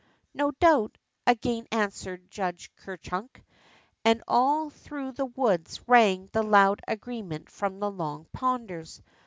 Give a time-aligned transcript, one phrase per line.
[0.35, 0.97] Ho doubt!"
[1.27, 3.43] again answered Judge Ker Chunk.
[4.03, 8.99] And all through the woods rang the loud agree ment from the Long Ponders.